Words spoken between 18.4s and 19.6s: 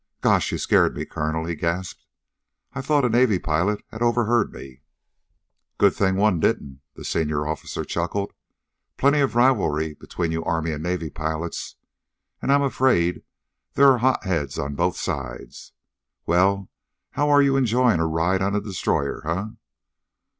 on a destroyer, eh?"